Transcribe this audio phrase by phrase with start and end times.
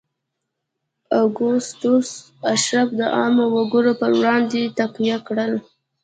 [1.21, 2.09] اګوستوس
[2.53, 5.53] اشراف د عامو وګړو پر وړاندې تقویه کړل.